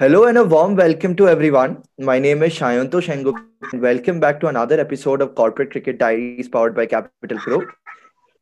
[0.00, 1.82] Hello and a warm welcome to everyone.
[1.98, 3.32] My name is Shayanto Shengu
[3.72, 7.68] and welcome back to another episode of Corporate Cricket Diaries powered by Capital Group.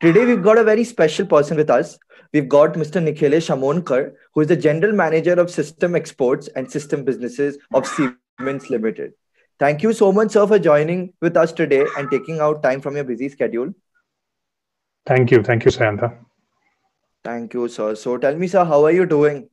[0.03, 1.99] Today we've got a very special person with us.
[2.35, 3.03] We've got Mr.
[3.03, 8.69] Nikhilesh Amonkar, who is the General Manager of System Exports and System Businesses of Siemens
[8.69, 9.15] Limited.
[9.59, 12.97] Thank you so much, sir, for joining with us today and taking out time from
[12.97, 13.73] your busy schedule.
[15.07, 15.43] Thank you.
[15.43, 16.19] Thank you, Sayanta.
[17.25, 17.95] Thank you, sir.
[17.95, 19.49] So tell me, sir, how are you doing?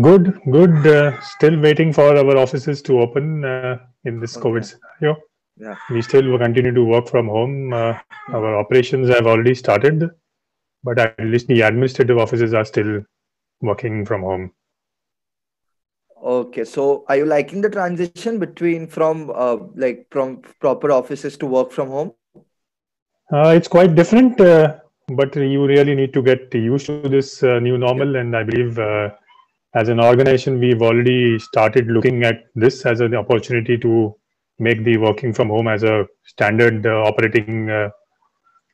[0.00, 0.86] Good, good.
[0.86, 4.48] Uh, still waiting for our offices to open uh, in this okay.
[4.48, 5.20] COVID scenario.
[5.58, 5.76] Yeah.
[5.90, 7.72] We still continue to work from home.
[7.72, 7.98] Uh.
[8.28, 10.08] Our operations have already started,
[10.84, 13.02] but at least the administrative offices are still
[13.60, 14.52] working from home.
[16.22, 21.46] Okay, so are you liking the transition between from uh, like from proper offices to
[21.46, 22.12] work from home?
[23.32, 27.58] Uh, it's quite different, uh, but you really need to get used to this uh,
[27.58, 29.10] new normal, and I believe uh,
[29.74, 34.14] as an organization, we've already started looking at this as an opportunity to
[34.58, 37.88] make the working from home as a standard uh, operating uh,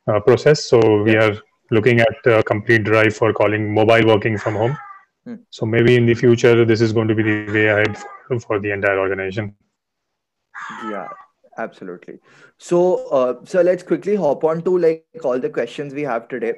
[0.07, 0.65] uh, process.
[0.65, 1.37] So we are
[1.71, 4.77] looking at a complete drive for calling mobile working from home.
[5.25, 5.35] Hmm.
[5.49, 7.97] So maybe in the future, this is going to be the way ahead
[8.27, 9.55] for, for the entire organization.
[10.89, 11.07] Yeah,
[11.57, 12.19] absolutely.
[12.57, 16.55] So, uh, so let's quickly hop on to like all the questions we have today.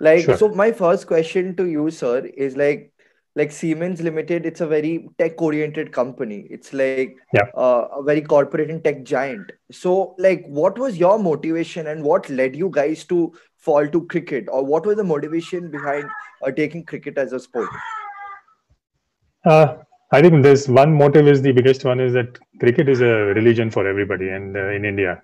[0.00, 0.36] Like, sure.
[0.36, 2.92] so my first question to you, sir, is like,
[3.36, 6.46] like Siemens Limited, it's a very tech oriented company.
[6.50, 7.44] It's like yeah.
[7.54, 9.52] uh, a very corporate and tech giant.
[9.70, 14.48] So, like, what was your motivation and what led you guys to fall to cricket,
[14.48, 16.08] or what was the motivation behind
[16.42, 17.68] uh, taking cricket as a sport?
[19.44, 19.76] Uh,
[20.12, 23.70] I think there's one motive is the biggest one is that cricket is a religion
[23.70, 25.22] for everybody, and uh, in India,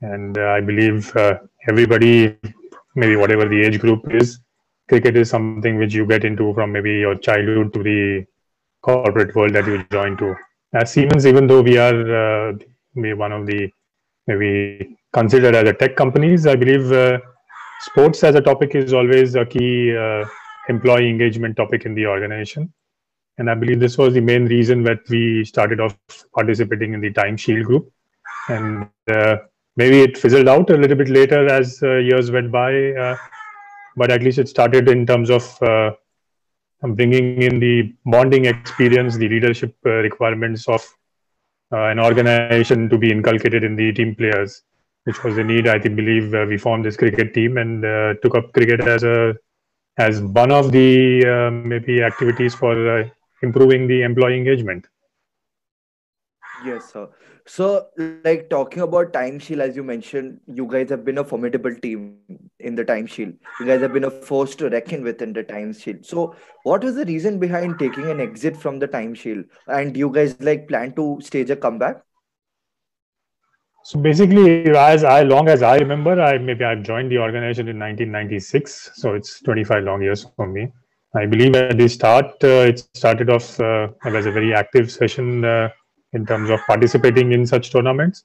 [0.00, 2.38] and uh, I believe uh, everybody,
[2.94, 4.40] maybe whatever the age group is,
[4.92, 8.24] cricket is something which you get into from maybe your childhood to the
[8.82, 10.34] corporate world that you join to.
[10.74, 12.52] As Siemens, even though we are uh,
[13.24, 13.70] one of the
[14.26, 17.18] maybe considered as a tech companies, I believe uh,
[17.80, 20.24] sports as a topic is always a key uh,
[20.68, 22.72] employee engagement topic in the organization.
[23.38, 25.96] And I believe this was the main reason that we started off
[26.34, 27.90] participating in the Times Shield group.
[28.48, 29.36] And uh,
[29.76, 33.16] maybe it fizzled out a little bit later as uh, years went by uh,
[33.96, 35.92] but at least it started in terms of uh,
[36.82, 40.82] bringing in the bonding experience, the leadership uh, requirements of
[41.72, 44.62] uh, an organization to be inculcated in the team players,
[45.04, 45.66] which was the need.
[45.66, 49.04] I think believe uh, we formed this cricket team and uh, took up cricket as
[49.04, 49.34] a
[49.98, 53.10] as one of the uh, maybe activities for
[53.42, 54.86] improving the employee engagement.
[56.64, 57.08] Yes, sir.
[57.46, 57.88] So,
[58.24, 62.18] like talking about Times Shield, as you mentioned, you guys have been a formidable team
[62.60, 63.34] in the Times Shield.
[63.58, 66.06] You guys have been a force to reckon with in the Times Shield.
[66.06, 69.44] So, what was the reason behind taking an exit from the Times Shield?
[69.66, 72.02] And you guys like plan to stage a comeback?
[73.84, 77.80] So basically, as I long as I remember, I maybe I've joined the organization in
[77.80, 78.92] 1996.
[78.94, 80.68] So it's 25 long years for me.
[81.16, 85.44] I believe at the start, uh, it started off uh, as a very active session.
[85.44, 85.68] Uh,
[86.12, 88.24] in terms of participating in such tournaments.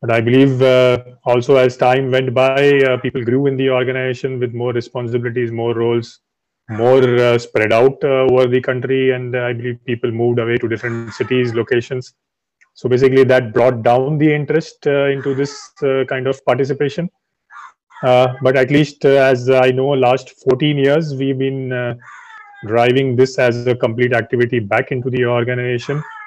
[0.00, 4.40] But I believe uh, also as time went by, uh, people grew in the organization
[4.40, 6.20] with more responsibilities, more roles,
[6.70, 9.10] more uh, spread out uh, over the country.
[9.10, 12.14] And I believe people moved away to different cities, locations.
[12.74, 17.10] So basically, that brought down the interest uh, into this uh, kind of participation.
[18.02, 21.98] but at least, as I know, last 14 years, we've been
[22.66, 26.19] driving this as a complete activity back into the organization uh,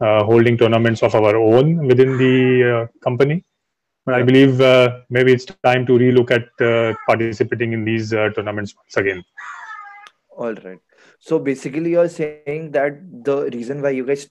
[0.00, 2.36] holding tournaments of our own within the
[2.72, 3.44] uh, company.
[4.04, 6.48] But I believe uh, maybe it's time to relook at
[7.06, 9.22] participating in these tournaments once again.
[10.30, 10.78] All right.
[11.18, 14.30] So basically, you're saying that the reason why you guys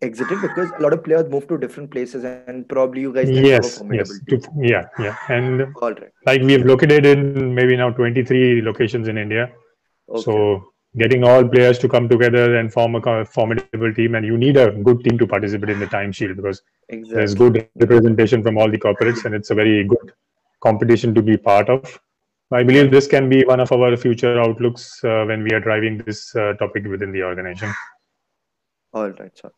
[0.00, 3.82] exited because a lot of players moved to different places and probably you guys yes
[3.90, 4.10] yes
[4.60, 9.18] yeah yeah and all right like we have located in maybe now 23 locations in
[9.18, 9.50] india
[10.08, 10.22] okay.
[10.22, 14.56] so getting all players to come together and form a formidable team and you need
[14.56, 17.14] a good team to participate in the times shield because exactly.
[17.14, 20.12] there's good representation from all the corporates and it's a very good
[20.62, 22.00] competition to be part of.
[22.52, 25.98] I believe this can be one of our future outlooks uh, when we are driving
[25.98, 27.74] this uh, topic within the organization.
[28.94, 29.50] All right sir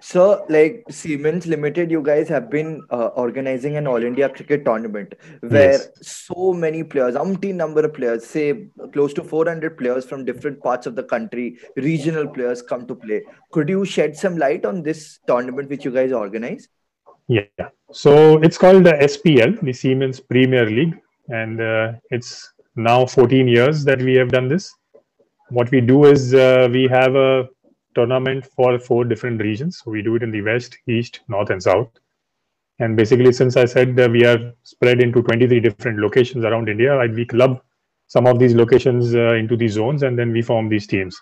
[0.00, 5.14] so, like Siemens Limited, you guys have been uh, organizing an All India cricket tournament
[5.40, 5.88] where yes.
[6.02, 10.86] so many players, umpteen number of players, say close to 400 players from different parts
[10.86, 13.22] of the country, regional players come to play.
[13.52, 16.68] Could you shed some light on this tournament which you guys organize?
[17.28, 17.44] Yeah.
[17.92, 20.94] So, it's called the SPL, the Siemens Premier League,
[21.28, 24.74] and uh, it's now 14 years that we have done this.
[25.50, 27.48] What we do is uh, we have a
[27.94, 29.80] tournament for four different regions.
[29.82, 31.88] So we do it in the west, east, north, and south.
[32.78, 36.98] And basically, since I said that we are spread into 23 different locations around India,
[37.14, 37.62] we club
[38.08, 41.20] some of these locations uh, into these zones and then we form these teams.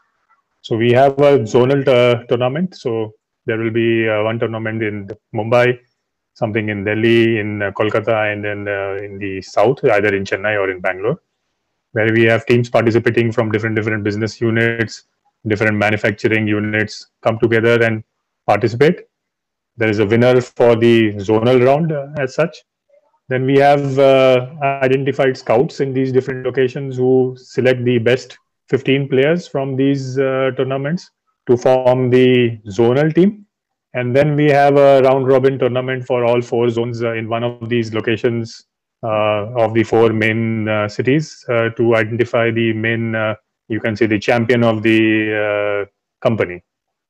[0.63, 2.77] So we have a zonal uh, tournament.
[2.77, 3.13] So
[3.47, 5.79] there will be uh, one tournament in Mumbai,
[6.35, 10.59] something in Delhi, in uh, Kolkata, and then uh, in the south, either in Chennai
[10.59, 11.21] or in Bangalore,
[11.93, 15.05] where we have teams participating from different different business units,
[15.47, 18.03] different manufacturing units come together and
[18.47, 19.01] participate.
[19.77, 22.57] There is a winner for the zonal round uh, as such.
[23.29, 28.37] Then we have uh, identified scouts in these different locations who select the best
[28.69, 31.09] 15 players from these uh, tournaments
[31.49, 33.47] to form the zonal team.
[33.95, 37.43] And then we have a round robin tournament for all four zones uh, in one
[37.43, 38.65] of these locations
[39.03, 43.15] uh, of the four main uh, cities to identify the main
[43.71, 44.99] you can say the champion of the
[45.43, 45.81] uh,
[46.21, 46.63] company.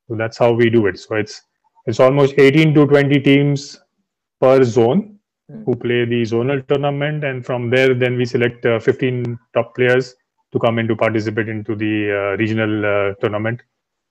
[0.09, 0.99] So that's how we do it.
[0.99, 1.43] So it's
[1.87, 3.81] it's almost 18 to 20 teams
[4.41, 5.19] per zone
[5.51, 5.65] mm.
[5.65, 10.15] who play the zonal tournament, and from there then we select uh, 15 top players
[10.53, 13.63] to come in to participate into the uh, regional uh, tournament,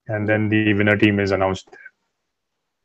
[0.07, 1.69] and then the winner team is announced.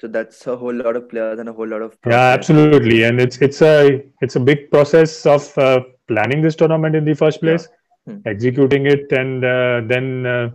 [0.00, 2.18] So that's a whole lot of players and a whole lot of process.
[2.18, 6.94] yeah, absolutely, and it's it's a it's a big process of uh, planning this tournament
[6.94, 7.66] in the first place.
[7.70, 8.18] Yeah hmm.
[8.26, 10.50] executing it, and uh, then uh,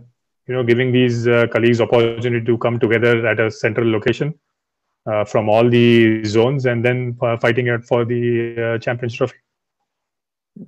[0.46, 4.34] you know giving these uh, colleagues opportunity to come together at a central location
[5.26, 9.36] from all the zones, and then fighting it for the Champions Trophy.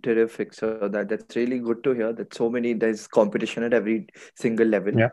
[0.02, 4.06] Terrific so that that's really good to hear that so many there's competition at every
[4.36, 4.98] single level.
[4.98, 5.08] Yeah.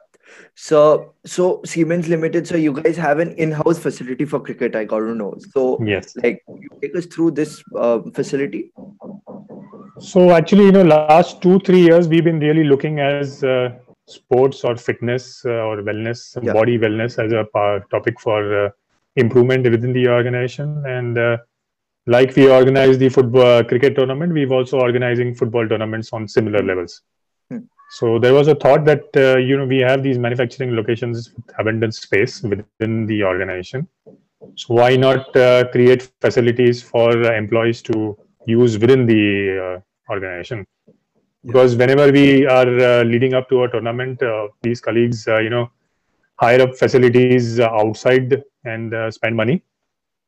[0.56, 5.00] So so siemens limited so you guys have an in-house facility for cricket i got
[5.00, 5.36] to know.
[5.54, 6.16] So yes.
[6.24, 8.71] like you take us through this uh, facility
[10.00, 13.69] so actually, you know, last two three years we've been really looking as uh,
[14.07, 16.54] sports or fitness uh, or wellness, yeah.
[16.54, 17.46] body wellness as a
[17.92, 18.69] topic for uh,
[19.16, 20.84] improvement within the organization.
[20.86, 21.38] And uh,
[22.07, 27.02] like we organize the football cricket tournament, we've also organizing football tournaments on similar levels.
[27.50, 27.60] Hmm.
[27.92, 31.45] So there was a thought that uh, you know we have these manufacturing locations with
[31.60, 33.88] abundant space within the organization.
[34.56, 40.65] So why not uh, create facilities for employees to use within the organization.
[41.45, 45.50] Because whenever we are uh, leading up to a tournament uh, these colleagues uh, you
[45.50, 45.71] know
[46.35, 49.61] hire up facilities uh, outside and uh, spend money.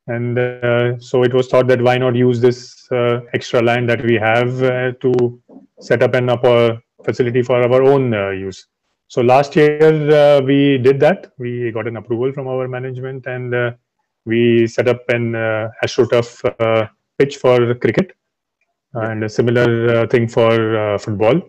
[0.07, 2.87] And uh, so it was thought that why not use this
[3.33, 4.59] extra land that we have
[4.99, 5.41] to
[5.79, 8.67] set up an upper facility for our own use.
[9.07, 11.31] So last year we did that.
[11.37, 13.75] We got an approval from our management and
[14.25, 18.11] we set up an uh, astroturf pitch for cricket
[18.93, 21.41] and a similar uh, thing for uh, football.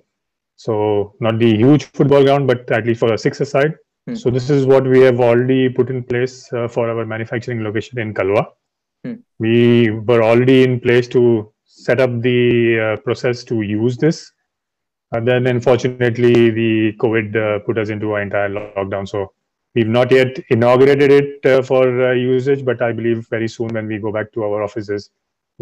[0.57, 3.75] So not the huge football ground, but at least for a six side.
[4.07, 4.15] Hmm.
[4.15, 7.99] So this is what we have already put in place uh, for our manufacturing location
[7.99, 8.47] in Kalwa.
[9.05, 9.15] Hmm.
[9.39, 14.31] We were already in place to set up the uh, process to use this.
[15.13, 19.07] And then unfortunately, the COVID uh, put us into an entire lockdown.
[19.09, 19.33] So
[19.75, 23.99] we've not yet inaugurated it uh, for usage, but I believe very soon when we
[23.99, 25.11] go back to our offices,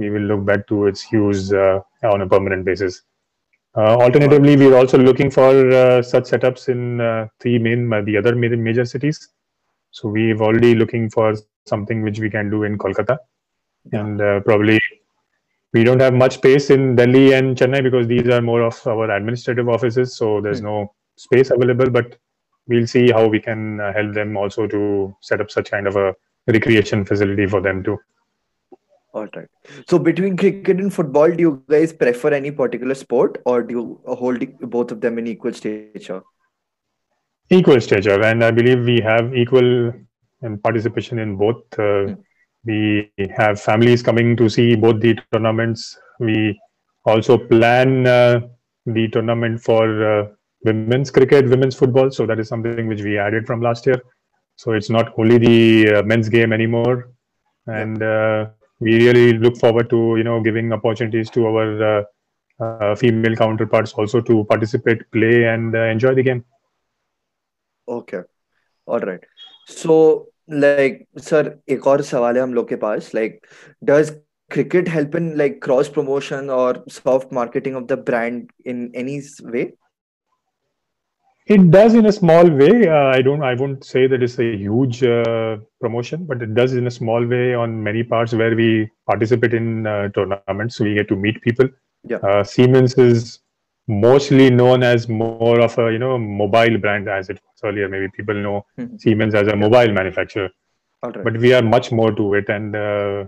[0.01, 3.03] we will look back to its use uh, on a permanent basis.
[3.77, 6.83] Uh, alternatively, we're also looking for uh, such setups in
[7.41, 9.29] three main, the other major cities.
[9.93, 11.35] So we've already looking for
[11.67, 13.19] something which we can do in Kolkata,
[13.93, 14.81] and probably
[15.73, 19.11] we don't have much space in Delhi and Chennai because these are more of our
[19.11, 20.17] administrative offices.
[20.17, 20.65] So there's mm.
[20.65, 22.17] no space available, but
[22.67, 25.97] we'll see how we can uh, help them also to set up such kind of
[25.97, 26.15] a
[26.47, 27.99] recreation facility for them too.
[29.13, 29.49] All right.
[29.89, 34.01] So between cricket and football, do you guys prefer any particular sport, or do you
[34.07, 36.23] hold both of them in equal stature?
[37.51, 39.93] Equal stature, and I believe we have equal
[40.63, 41.63] participation in both.
[41.73, 42.19] Uh, mm.
[42.65, 45.99] We have families coming to see both the tournaments.
[46.21, 46.61] We
[47.05, 48.41] also plan uh,
[48.87, 50.29] the tournament for uh,
[50.63, 52.13] women's cricket, women's football.
[52.13, 54.01] So that is something which we added from last year.
[54.55, 57.11] So it's not only the uh, men's game anymore,
[57.67, 58.01] and
[58.80, 62.04] Uh, we really look forward to you know giving opportunities to our uh,
[62.64, 66.44] uh, female counterparts also to participate play and uh, enjoy the game
[67.88, 68.22] okay
[68.86, 69.24] all right
[69.68, 73.40] so like sir एक और सवाल है हम लोग के पास like
[73.84, 74.14] does
[74.50, 79.72] cricket help in like cross promotion or soft marketing of the brand in any way
[81.51, 82.89] It does in a small way.
[82.89, 83.43] Uh, I don't.
[83.43, 87.27] I won't say that it's a huge uh, promotion, but it does in a small
[87.27, 90.77] way on many parts where we participate in uh, tournaments.
[90.77, 91.69] So we get to meet people.
[92.05, 92.19] Yeah.
[92.19, 93.41] Uh, Siemens is
[93.89, 97.89] mostly known as more of a you know mobile brand as it was earlier.
[97.89, 98.97] Maybe people know mm-hmm.
[98.99, 100.51] Siemens as a mobile manufacturer,
[101.05, 101.25] right.
[101.25, 102.49] but we are much more to it.
[102.49, 103.25] And uh,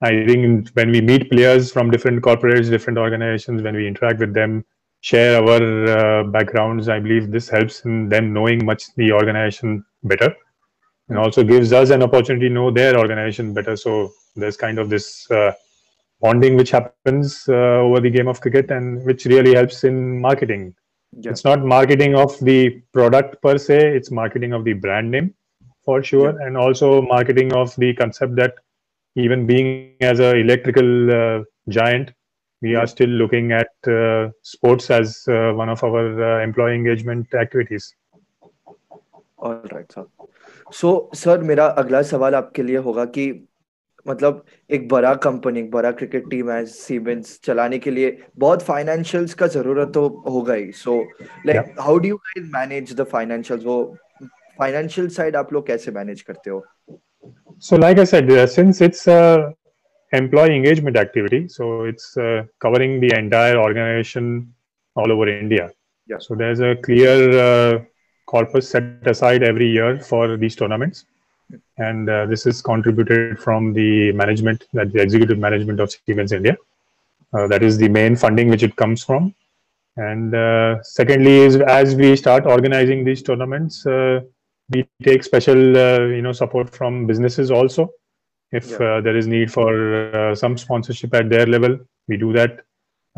[0.00, 4.34] I think when we meet players from different corporates, different organizations, when we interact with
[4.34, 4.64] them,
[5.02, 10.34] share our uh, backgrounds, I believe this helps in them knowing much the organization better,
[11.08, 13.76] and also gives us an opportunity to know their organization better.
[13.76, 15.52] So there's kind of this uh,
[16.20, 20.74] bonding which happens uh, over the game of cricket and which really helps in marketing.
[21.18, 21.32] Yeah.
[21.32, 25.34] It's not marketing of the product per se; it's marketing of the brand name
[25.84, 26.46] for sure, yeah.
[26.46, 28.54] and also marketing of the concept that
[29.16, 32.12] even being as a electrical uh, giant,
[32.62, 37.34] we are still looking at uh, sports as uh, one of our uh, employee engagement
[37.34, 37.94] activities.
[39.38, 40.06] All right, sir.
[40.70, 43.24] So, sir, मेरा अगला सवाल आपके लिए होगा कि
[44.06, 44.44] मतलब
[44.76, 49.46] एक बड़ा कंपनी एक बड़ा क्रिकेट टीम है सीमेंस चलाने के लिए बहुत फाइनेंशियल्स का
[49.56, 51.00] ज़रूरत तो होगा ही so
[51.46, 53.78] like how do you guys manage the financials वो
[54.58, 56.64] फाइनेंशियल साइड आप लोग कैसे मैनेज करते हो
[57.64, 59.54] So, like I said, uh, since it's a
[60.12, 64.52] employee engagement activity, so it's uh, covering the entire organization
[64.94, 65.70] all over India.
[66.06, 66.18] Yeah.
[66.18, 67.84] So there's a clear uh,
[68.26, 71.06] corpus set aside every year for these tournaments,
[71.78, 76.56] and uh, this is contributed from the management, that the executive management of Siemens India.
[77.32, 79.34] Uh, that is the main funding which it comes from.
[79.96, 83.86] And uh, secondly, is as we start organizing these tournaments
[84.72, 87.90] we take special uh, you know support from businesses also
[88.52, 88.76] if yeah.
[88.76, 89.70] uh, there is need for
[90.14, 91.78] uh, some sponsorship at their level
[92.08, 92.60] we do that.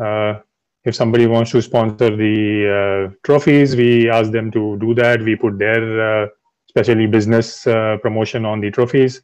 [0.03, 0.39] Uh,
[0.83, 5.21] if somebody wants to sponsor the uh, trophies we ask them to do that.
[5.21, 5.83] We put their
[6.23, 6.27] uh,
[6.69, 7.63] especially business
[8.01, 9.21] promotion on the trophies.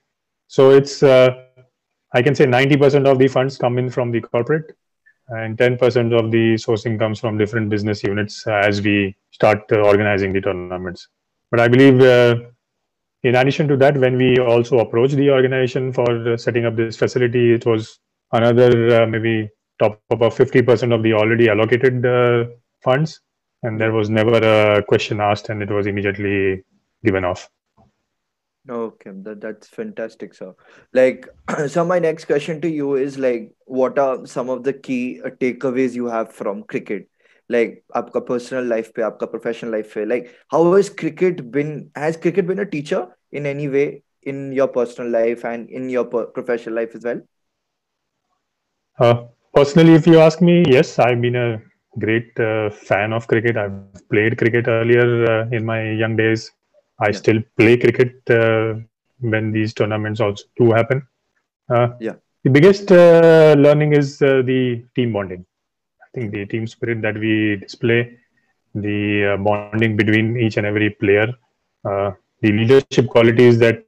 [0.48, 1.04] So it's
[2.14, 4.76] i can say 90% of the funds come in from the corporate
[5.30, 10.42] and 10% of the sourcing comes from different business units as we start organizing the
[10.42, 11.08] tournaments.
[11.50, 12.36] But I believe, uh,
[13.24, 17.54] in addition to that, when we also approached the organization for setting up this facility,
[17.54, 18.00] it was
[18.32, 19.50] another uh, maybe
[19.80, 22.46] top about 50% of the already allocated uh,
[22.84, 23.22] funds.
[23.64, 26.64] And there was never a question asked, and it was immediately
[27.04, 27.48] given off.
[28.68, 30.56] Okay, that, that's fantastic, sir.
[30.94, 31.28] Like,
[31.68, 35.94] so my next question to you is like, what are some of the key takeaways
[35.94, 37.08] you have from cricket?
[37.51, 42.17] like आपका personal life पे आपका professional life पे like how has cricket been has
[42.17, 43.87] cricket been a teacher in any way
[44.33, 46.05] in your personal life and in your
[46.39, 47.21] professional life as well
[48.99, 51.63] uh, personally if you ask me yes i've been a
[51.99, 56.51] great uh, fan of cricket i've played cricket earlier uh, in my young days
[57.01, 57.19] i yeah.
[57.23, 58.75] still play cricket uh,
[59.21, 61.03] when these tournaments also do happen
[61.75, 64.61] uh, yeah the biggest uh, learning is the
[64.95, 65.45] team bonding
[66.14, 68.18] think the team spirit that we display,
[68.76, 71.28] the uh, bonding between each and every player,
[71.86, 73.86] uh, the leadership qualities that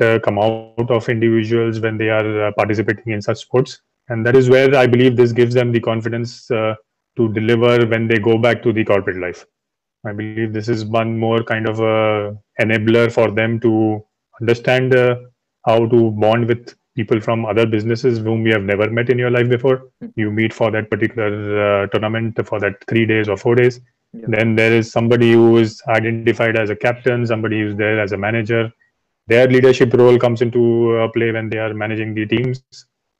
[0.00, 3.80] uh, come out of individuals when they are uh, participating in such sports.
[4.08, 6.74] And that is where I believe this gives them the confidence uh,
[7.16, 9.44] to deliver when they go back to the corporate life.
[10.04, 11.76] I believe this is one more kind of
[12.60, 14.02] enabler for them to
[14.40, 14.94] understand
[15.64, 19.30] how to bond with people from other businesses whom you have never met in your
[19.30, 19.90] life before.
[20.14, 23.80] You meet for that particular uh, tournament for that three days or four days.
[24.12, 24.26] Yeah.
[24.28, 28.16] Then there is somebody who is identified as a captain, somebody who's there as a
[28.18, 28.70] manager.
[29.26, 32.62] Their leadership role comes into uh, play when they are managing the teams.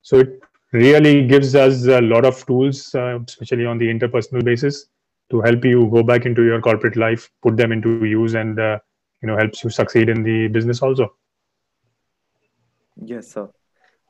[0.03, 4.87] So it really gives us a lot of tools, uh, especially on the interpersonal basis,
[5.31, 8.79] to help you go back into your corporate life, put them into use, and uh,
[9.23, 11.15] you know helps you succeed in the business also.
[12.97, 13.49] Yes, sir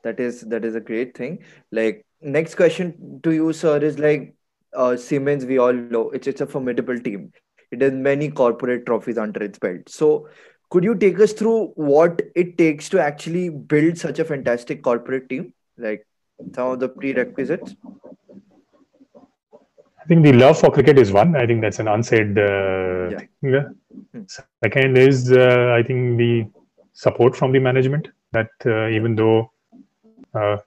[0.03, 1.39] that is that is a great thing
[1.71, 4.33] like next question to you sir is like
[4.75, 7.31] uh, siemens we all know it's it's a formidable team
[7.71, 10.27] it has many corporate trophies under its belt so
[10.69, 15.29] could you take us through what it takes to actually build such a fantastic corporate
[15.29, 16.07] team like
[16.55, 17.75] some of the prerequisites
[20.03, 21.33] I think the love for cricket is one.
[21.37, 23.19] I think that's an unsaid uh, yeah.
[23.41, 23.75] thing.
[24.11, 24.23] Hmm.
[24.61, 26.45] Second is, uh, I think the
[26.91, 28.09] support from the management.
[28.33, 29.52] That uh, even though
[30.33, 30.57] uh,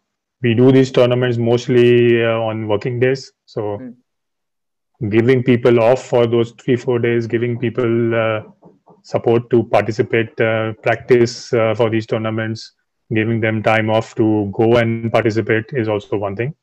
[0.43, 3.33] we do these tournaments mostly uh, on working days.
[3.47, 3.95] So mm.
[5.11, 8.43] giving people off for those three, four days, giving people uh,
[9.03, 12.73] support to participate, uh, practice uh, for these tournaments,
[13.13, 16.55] giving them time off to go and participate is also one thing.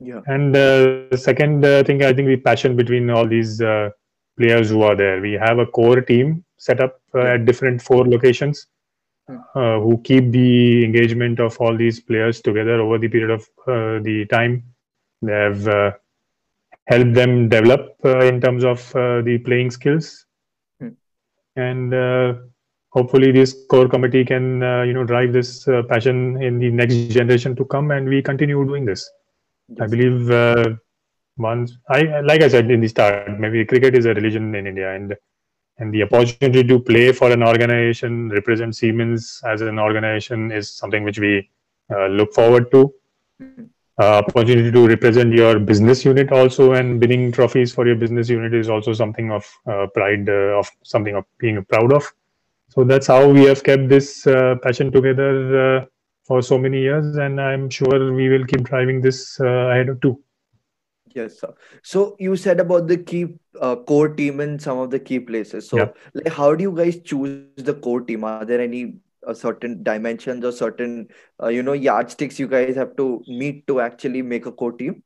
[0.00, 0.20] Yeah.
[0.26, 3.58] And uh, the second thing, I think the passion between all these
[4.36, 5.20] players who are there.
[5.20, 8.66] We have a core team set up at different four locations.
[9.28, 14.02] Uh, who keep the engagement of all these players together over the period of uh,
[14.02, 14.62] the time.
[15.22, 15.92] They have uh,
[16.86, 20.26] help them develop uh, in terms of uh, the playing skills
[20.78, 20.90] hmm.
[21.56, 22.34] and uh,
[22.90, 27.64] hopefully this core committee can you know drive this passion in the next generation to
[27.64, 29.10] come and we continue doing this
[29.68, 29.80] yes.
[29.80, 30.78] i believe
[31.38, 34.94] once i like i said in the start maybe cricket is a religion in india
[34.94, 35.16] and
[35.78, 41.02] and the opportunity to play for an organization represent siemens as an organization is something
[41.04, 41.48] which we
[41.90, 42.92] uh, look forward to.
[43.42, 43.64] Mm-hmm.
[44.00, 48.52] Uh, opportunity to represent your business unit also and winning trophies for your business unit
[48.52, 52.12] is also something of uh, pride uh, of something of being proud of.
[52.70, 55.84] So that's how we have kept this uh, passion together uh,
[56.24, 57.16] for so many years.
[57.16, 60.20] And i'm sure we will keep driving this uh, ahead of too
[61.14, 63.26] yes sir so you said about the key
[63.86, 65.68] core team in some of the key places.
[65.68, 68.24] So like how do you guys choose the core team?
[68.24, 71.08] Are there any a certain dimensions or certain
[71.42, 75.02] uh, you know yardsticks you guys have to meet to actually make a core team?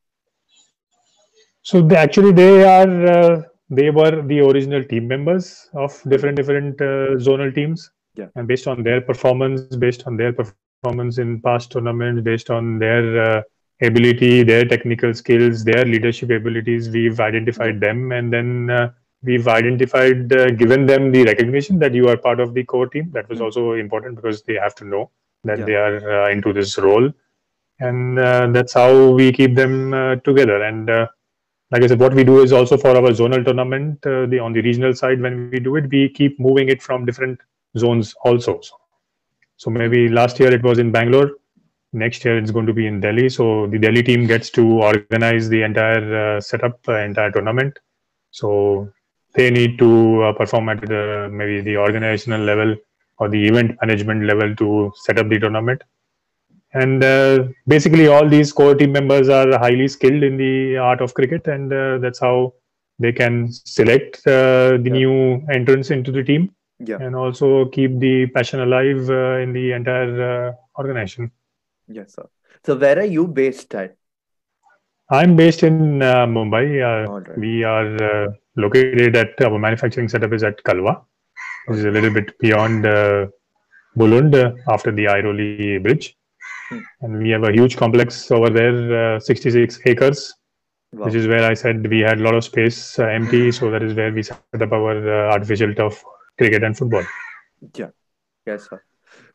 [1.62, 6.80] So they actually they are uh, they were the original team members of different different
[6.80, 7.90] uh, zonal teams.
[8.14, 8.26] Yeah.
[8.34, 13.22] And based on their performance based on their performance in past tournaments based on their
[13.22, 13.42] uh,
[13.82, 18.90] ability their technical skills their leadership abilities we've identified them and then uh,
[19.22, 23.10] we've identified uh, given them the recognition that you are part of the core team.
[23.12, 23.44] That was mm.
[23.44, 25.10] also important because they have to know
[25.44, 25.64] that yeah.
[25.64, 27.10] they are uh, into this role.
[27.80, 30.62] And uh, that's how we keep them uh, together.
[30.62, 31.06] And uh,
[31.70, 34.54] like i said what we do is also for our zonal tournament uh, the on
[34.54, 37.38] the regional side when we do it we keep moving it from different
[37.76, 38.58] zones also.
[39.58, 41.32] So maybe last year it was in bangalore
[41.92, 45.48] next year it's going to be in delhi so the delhi team gets to organize
[45.48, 47.78] the entire setup entire tournament
[48.30, 48.88] so
[49.34, 52.76] they need to uh, perform at the maybe the organizational level
[53.18, 55.82] or the event management level to set up the tournament
[56.74, 61.14] and uh, basically all these core team members are highly skilled in the art of
[61.14, 62.52] cricket and uh, that's how
[62.98, 64.98] they can select uh, the yeah.
[65.00, 66.98] new entrants into the team yeah.
[67.00, 71.30] and also keep the passion alive uh, in the entire uh, organization
[71.88, 72.26] yes sir
[72.64, 73.96] so where are you based at
[75.10, 75.98] i'm based in
[76.36, 76.66] mumbai
[77.08, 77.38] right.
[77.38, 81.04] we are located at our manufacturing setup is at Kalwa,
[81.66, 83.26] which is a little bit beyond uh,
[83.96, 86.16] Mulund uh, after the Airoli bridge.
[86.68, 86.78] Hmm.
[87.00, 90.34] And we have a huge complex over there, uh, 66 acres,
[90.92, 91.06] wow.
[91.06, 93.50] which is where I said we had a lot of space uh, empty.
[93.52, 96.04] So that is where we set up our uh, artificial turf
[96.36, 97.04] cricket and football.
[97.74, 97.90] Yeah.
[98.46, 98.82] Yes, sir.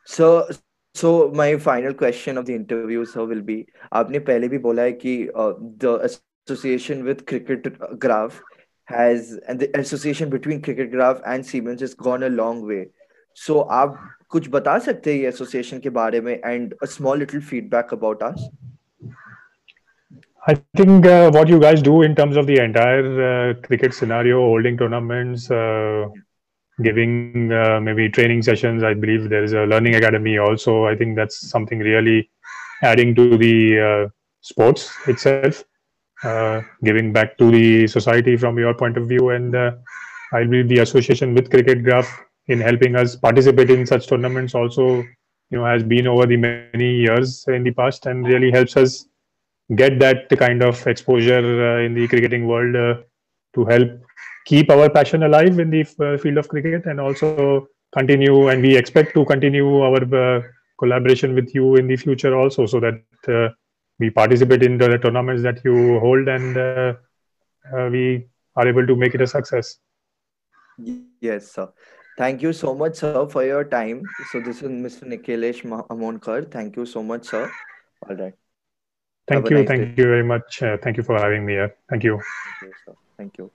[0.05, 0.47] So,
[0.95, 4.91] so my final question of the interview sir will be आपने पहले भी बोला है
[5.05, 7.67] कि the association with cricket
[8.01, 8.41] graph
[8.87, 12.85] has and the association between cricket graph and Siemens is gone a long way
[13.37, 13.97] सो आप
[14.29, 18.23] कुछ बता सकते हैं ये एसोसिएशन के बारे में and a small little feedback about
[18.23, 18.49] us
[20.43, 24.39] I think uh, what you guys do in terms of the entire uh, cricket scenario,
[24.39, 26.07] holding tournaments, uh,
[26.81, 28.83] giving uh, maybe training sessions.
[28.83, 30.85] I believe there is a learning academy also.
[30.85, 32.29] I think that's something really
[32.81, 34.09] adding to the uh,
[34.41, 35.63] sports itself.
[36.23, 39.31] Uh, giving back to the society from your point of view.
[39.31, 39.71] And uh,
[40.31, 42.07] I believe the association with Cricket Graph
[42.47, 45.03] in helping us participate in such tournaments also,
[45.49, 49.05] you know, has been over the many years in the past and really helps us
[49.75, 53.01] get that kind of exposure uh, in the cricketing world uh,
[53.53, 53.89] to help
[54.45, 58.75] keep our passion alive in the uh, field of cricket and also continue and we
[58.75, 60.41] expect to continue our uh,
[60.79, 63.53] collaboration with you in the future also so that
[63.99, 66.93] we participate in the tournaments that you hold and uh,
[67.73, 69.77] uh, we are able to make it a success.
[71.21, 71.71] Yes sir.
[72.17, 74.03] Thank you so much sir for your time.
[74.31, 75.63] So this is mr nikhilesh
[75.95, 77.49] amonkar thank you so much sir.
[78.07, 78.33] All right.
[79.27, 80.03] Thank Have you nice thank day.
[80.03, 80.61] you very much.
[80.61, 81.75] Uh, thank you for having me here.
[81.89, 82.19] Thank you.
[82.19, 82.95] Thank you, sir.
[83.17, 83.51] thank you.